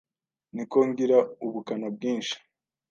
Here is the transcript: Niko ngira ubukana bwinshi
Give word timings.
Niko 0.53 0.77
ngira 0.89 1.17
ubukana 1.45 1.87
bwinshi 1.95 2.35